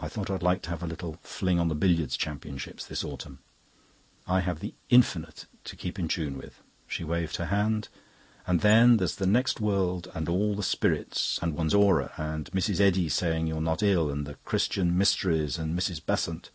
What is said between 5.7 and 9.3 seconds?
keep in tune with," she waved her hand. "And then there's the